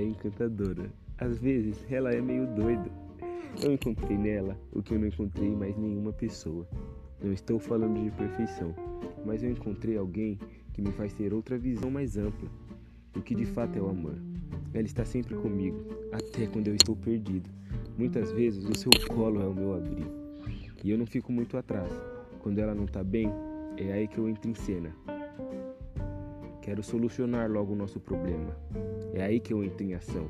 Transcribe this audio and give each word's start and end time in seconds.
encantadora. 0.00 0.90
Às 1.18 1.38
vezes, 1.38 1.84
ela 1.90 2.12
é 2.12 2.20
meio 2.20 2.46
doida. 2.46 2.90
Eu 3.62 3.72
encontrei 3.72 4.16
nela 4.16 4.58
o 4.72 4.82
que 4.82 4.94
eu 4.94 4.98
não 4.98 5.08
encontrei 5.08 5.48
em 5.48 5.56
mais 5.56 5.76
nenhuma 5.76 6.12
pessoa. 6.12 6.68
Não 7.22 7.32
estou 7.32 7.58
falando 7.58 8.02
de 8.04 8.10
perfeição, 8.10 8.74
mas 9.24 9.42
eu 9.42 9.50
encontrei 9.50 9.96
alguém 9.96 10.38
que 10.72 10.82
me 10.82 10.92
faz 10.92 11.12
ter 11.12 11.32
outra 11.34 11.58
visão 11.58 11.90
mais 11.90 12.16
ampla 12.16 12.48
do 13.12 13.22
que 13.22 13.34
de 13.34 13.44
fato 13.46 13.76
é 13.76 13.82
o 13.82 13.88
amor. 13.88 14.14
Ela 14.72 14.86
está 14.86 15.04
sempre 15.04 15.34
comigo, 15.34 15.84
até 16.12 16.46
quando 16.46 16.68
eu 16.68 16.74
estou 16.74 16.94
perdido. 16.94 17.50
Muitas 17.96 18.30
vezes 18.32 18.64
o 18.64 18.74
seu 18.76 18.92
colo 19.08 19.42
é 19.42 19.46
o 19.46 19.54
meu 19.54 19.74
abrigo. 19.74 20.10
E 20.84 20.90
eu 20.90 20.98
não 20.98 21.06
fico 21.06 21.32
muito 21.32 21.56
atrás. 21.56 21.92
Quando 22.40 22.58
ela 22.58 22.74
não 22.74 22.84
está 22.84 23.02
bem, 23.02 23.28
é 23.76 23.92
aí 23.92 24.06
que 24.06 24.18
eu 24.18 24.28
entro 24.28 24.48
em 24.48 24.54
cena. 24.54 24.94
Quero 26.68 26.82
solucionar 26.82 27.50
logo 27.50 27.72
o 27.72 27.74
nosso 27.74 27.98
problema. 27.98 28.54
É 29.14 29.22
aí 29.22 29.40
que 29.40 29.54
eu 29.54 29.64
entro 29.64 29.82
em 29.82 29.94
ação, 29.94 30.28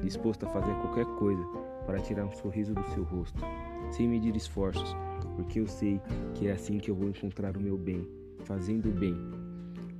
disposto 0.00 0.46
a 0.46 0.48
fazer 0.48 0.72
qualquer 0.76 1.04
coisa 1.18 1.44
para 1.84 1.98
tirar 1.98 2.24
um 2.24 2.30
sorriso 2.30 2.72
do 2.72 2.84
seu 2.90 3.02
rosto, 3.02 3.42
sem 3.90 4.08
medir 4.08 4.36
esforços, 4.36 4.94
porque 5.34 5.58
eu 5.58 5.66
sei 5.66 6.00
que 6.34 6.46
é 6.46 6.52
assim 6.52 6.78
que 6.78 6.88
eu 6.88 6.94
vou 6.94 7.08
encontrar 7.08 7.56
o 7.56 7.60
meu 7.60 7.76
bem, 7.76 8.08
fazendo 8.44 8.90
o 8.90 8.92
bem. 8.92 9.16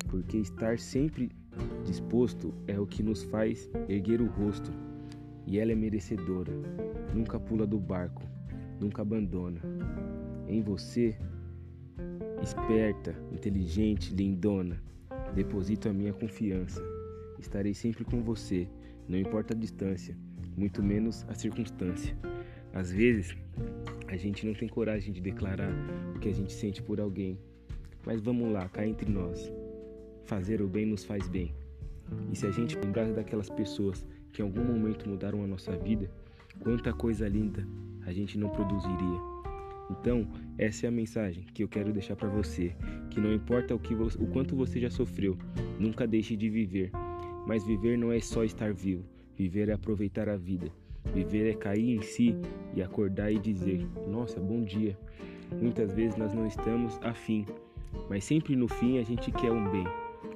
Porque 0.09 0.37
estar 0.37 0.79
sempre 0.79 1.33
disposto 1.85 2.55
é 2.69 2.79
o 2.79 2.87
que 2.87 3.03
nos 3.03 3.25
faz 3.25 3.69
erguer 3.89 4.23
o 4.23 4.27
rosto, 4.27 4.71
e 5.49 5.59
ela 5.59 5.73
é 5.73 5.75
merecedora, 5.75 6.53
nunca 7.13 7.41
pula 7.41 7.67
do 7.67 7.81
barco, 7.81 8.23
nunca 8.81 9.03
abandona. 9.03 9.61
Em 10.47 10.63
você, 10.63 11.19
esperta, 12.41 13.17
inteligente, 13.33 14.15
lindona, 14.15 14.81
deposito 15.35 15.89
a 15.89 15.93
minha 15.93 16.13
confiança. 16.13 16.83
Estarei 17.39 17.75
sempre 17.75 18.05
com 18.05 18.23
você, 18.23 18.69
não 19.09 19.19
importa 19.19 19.55
a 19.55 19.57
distância, 19.57 20.17
muito 20.57 20.83
menos 20.83 21.25
a 21.29 21.35
circunstância. 21.35 22.17
Às 22.73 22.91
vezes, 22.93 23.37
a 24.09 24.17
gente 24.17 24.47
não 24.47 24.55
tem 24.55 24.69
coragem 24.69 25.13
de 25.13 25.21
declarar 25.21 25.73
o 26.15 26.19
que 26.19 26.29
a 26.29 26.33
gente 26.33 26.53
sente 26.53 26.83
por 26.83 27.01
alguém, 27.01 27.39
mas 28.05 28.21
vamos 28.21 28.51
lá, 28.53 28.69
cá 28.69 28.87
entre 28.87 29.11
nós. 29.11 29.53
Fazer 30.25 30.63
o 30.63 30.69
bem 30.69 30.87
nos 30.87 31.05
faz 31.05 31.29
bem. 31.29 31.55
E 32.31 32.37
se 32.37 32.47
a 32.47 32.51
gente 32.51 32.77
lembrar 32.79 33.13
daquelas 33.13 33.51
pessoas 33.51 34.07
que 34.33 34.41
em 34.41 34.45
algum 34.45 34.65
momento 34.65 35.09
mudaram 35.09 35.43
a 35.43 35.47
nossa 35.47 35.77
vida, 35.77 36.11
quanta 36.61 36.93
coisa 36.93 37.29
linda 37.29 37.67
a 38.07 38.13
gente 38.13 38.39
não 38.39 38.49
produziria. 38.49 39.21
Então, 39.91 40.27
essa 40.59 40.87
é 40.87 40.89
a 40.89 40.93
mensagem 40.93 41.45
que 41.53 41.63
eu 41.63 41.69
quero 41.69 41.93
deixar 41.93 42.17
para 42.17 42.29
você, 42.29 42.75
que 43.11 43.21
não 43.21 43.33
importa 43.33 43.75
o, 43.75 43.79
que 43.79 43.95
o 43.95 44.27
quanto 44.29 44.57
você 44.57 44.81
já 44.81 44.91
sofreu, 44.91 45.37
nunca 45.79 46.07
deixe 46.07 46.37
de 46.37 46.49
viver. 46.49 46.91
Mas 47.47 47.65
viver 47.65 47.99
não 47.99 48.13
é 48.13 48.21
só 48.21 48.45
estar 48.45 48.73
vivo, 48.73 49.05
viver 49.37 49.69
é 49.69 49.73
aproveitar 49.73 50.29
a 50.29 50.37
vida. 50.37 50.71
Viver 51.13 51.51
é 51.51 51.55
cair 51.55 51.97
em 51.97 52.01
si 52.01 52.37
e 52.75 52.83
acordar 52.83 53.33
e 53.33 53.39
dizer: 53.39 53.87
Nossa, 54.09 54.41
bom 54.41 54.63
dia. 54.63 54.97
Muitas 55.61 55.93
vezes 55.93 56.17
nós 56.17 56.33
não 56.33 56.47
estamos 56.47 56.99
afim, 57.03 57.45
mas 58.09 58.25
sempre 58.25 58.57
no 58.57 58.69
fim 58.69 58.99
a 58.99 59.03
gente 59.03 59.31
quer 59.33 59.51
um 59.51 59.71
bem, 59.71 59.87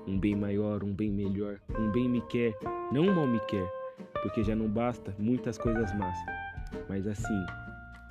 um 0.06 0.18
bem 0.18 0.34
maior, 0.34 0.84
um 0.84 0.92
bem 0.92 1.10
melhor, 1.10 1.60
um 1.78 1.90
bem 1.90 2.08
me 2.08 2.20
quer, 2.22 2.54
não 2.92 3.04
um 3.04 3.14
mal 3.14 3.26
me 3.26 3.40
quer, 3.46 3.66
porque 4.22 4.42
já 4.42 4.54
não 4.54 4.68
basta 4.68 5.14
muitas 5.18 5.56
coisas 5.56 5.96
más. 5.96 6.16
Mas 6.88 7.06
assim, 7.06 7.46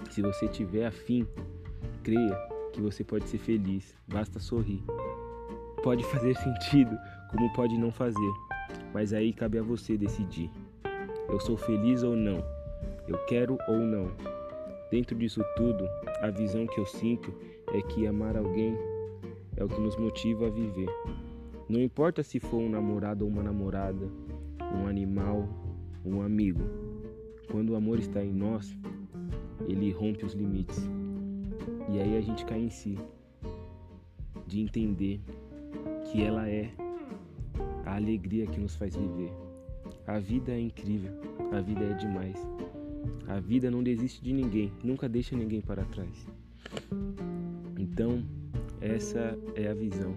se 0.09 0.21
você 0.21 0.47
tiver 0.47 0.85
afim, 0.85 1.27
creia 2.03 2.35
que 2.71 2.81
você 2.81 3.03
pode 3.03 3.27
ser 3.27 3.37
feliz, 3.37 3.95
basta 4.07 4.39
sorrir. 4.39 4.83
Pode 5.83 6.03
fazer 6.11 6.35
sentido, 6.35 6.97
como 7.31 7.51
pode 7.53 7.77
não 7.77 7.91
fazer, 7.91 8.33
mas 8.93 9.13
aí 9.13 9.33
cabe 9.33 9.57
a 9.59 9.63
você 9.63 9.97
decidir. 9.97 10.49
Eu 11.29 11.39
sou 11.39 11.57
feliz 11.57 12.03
ou 12.03 12.15
não? 12.15 12.43
Eu 13.07 13.17
quero 13.25 13.57
ou 13.67 13.79
não? 13.79 14.11
Dentro 14.91 15.15
disso 15.15 15.43
tudo, 15.55 15.87
a 16.21 16.29
visão 16.29 16.67
que 16.67 16.79
eu 16.79 16.85
sinto 16.85 17.33
é 17.73 17.81
que 17.81 18.07
amar 18.07 18.37
alguém 18.37 18.77
é 19.57 19.63
o 19.63 19.67
que 19.67 19.79
nos 19.79 19.95
motiva 19.97 20.47
a 20.47 20.49
viver. 20.49 20.89
Não 21.67 21.81
importa 21.81 22.21
se 22.21 22.39
for 22.39 22.57
um 22.57 22.69
namorado 22.69 23.25
ou 23.25 23.31
uma 23.31 23.41
namorada, 23.41 24.07
um 24.73 24.87
animal, 24.87 25.47
um 26.05 26.21
amigo. 26.21 26.61
Quando 27.51 27.71
o 27.71 27.75
amor 27.75 27.99
está 27.99 28.23
em 28.23 28.31
nós, 28.31 28.77
ele 29.67 29.91
rompe 29.91 30.25
os 30.25 30.33
limites. 30.33 30.89
E 31.89 31.99
aí 31.99 32.17
a 32.17 32.21
gente 32.21 32.45
cai 32.45 32.59
em 32.59 32.69
si 32.69 32.97
de 34.47 34.61
entender 34.61 35.21
que 36.05 36.21
ela 36.21 36.47
é 36.49 36.71
a 37.85 37.95
alegria 37.95 38.45
que 38.47 38.59
nos 38.59 38.75
faz 38.75 38.95
viver. 38.95 39.31
A 40.07 40.19
vida 40.19 40.51
é 40.51 40.59
incrível, 40.59 41.11
a 41.51 41.61
vida 41.61 41.83
é 41.83 41.93
demais. 41.93 42.37
A 43.27 43.39
vida 43.39 43.71
não 43.71 43.83
desiste 43.83 44.21
de 44.21 44.33
ninguém, 44.33 44.71
nunca 44.83 45.09
deixa 45.09 45.35
ninguém 45.35 45.61
para 45.61 45.83
trás. 45.85 46.27
Então, 47.77 48.23
essa 48.81 49.37
é 49.55 49.67
a 49.67 49.73
visão. 49.73 50.15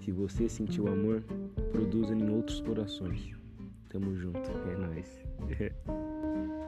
Se 0.00 0.10
você 0.10 0.48
sentiu 0.48 0.88
amor, 0.88 1.22
produza 1.72 2.14
em 2.14 2.30
outros 2.30 2.60
corações. 2.60 3.34
Tamo 3.88 4.14
junto, 4.14 4.38
é 4.40 4.76
nóis. 4.76 5.22